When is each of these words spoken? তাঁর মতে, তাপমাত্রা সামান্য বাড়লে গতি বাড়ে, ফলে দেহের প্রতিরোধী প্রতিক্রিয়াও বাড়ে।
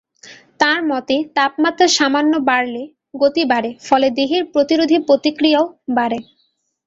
তাঁর 0.59 0.79
মতে, 0.91 1.15
তাপমাত্রা 1.37 1.87
সামান্য 1.97 2.33
বাড়লে 2.49 2.81
গতি 3.21 3.43
বাড়ে, 3.51 3.69
ফলে 3.87 4.07
দেহের 4.17 4.43
প্রতিরোধী 4.53 4.97
প্রতিক্রিয়াও 5.07 5.65
বাড়ে। 5.97 6.19